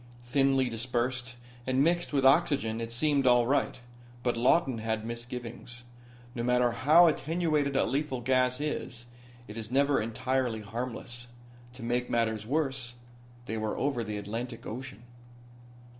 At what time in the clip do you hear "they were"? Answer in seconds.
13.45-13.77